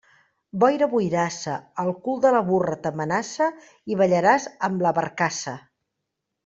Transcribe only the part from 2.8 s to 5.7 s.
t'amenaça i ballaràs amb la barcassa.